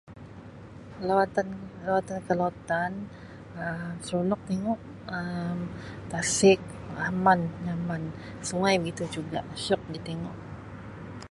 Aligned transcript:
Lawatan-lawatan 1.07 2.19
ke 2.25 2.33
lautan 2.39 2.91
Um 3.63 3.89
seronok 4.05 4.41
tingu 4.49 4.73
Um 5.17 5.59
tasik 6.11 6.59
aman, 7.09 7.39
nyaman. 7.65 8.01
Sungai 8.47 8.73
begitu 8.81 9.03
juga, 9.15 9.39
syiok 9.61 9.81
ditingu. 9.93 10.31